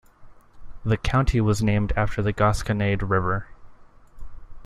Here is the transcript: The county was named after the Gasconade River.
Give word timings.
The 0.83 0.97
county 0.97 1.39
was 1.41 1.61
named 1.61 1.93
after 1.95 2.23
the 2.23 2.33
Gasconade 2.33 3.07
River. 3.07 3.49